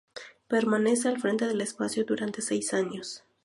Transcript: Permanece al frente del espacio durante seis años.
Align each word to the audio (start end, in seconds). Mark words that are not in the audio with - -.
Permanece 0.47 1.09
al 1.09 1.19
frente 1.21 1.45
del 1.45 1.61
espacio 1.61 2.03
durante 2.05 2.41
seis 2.41 2.73
años. 2.73 3.23